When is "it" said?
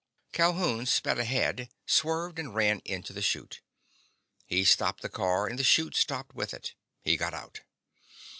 6.55-6.73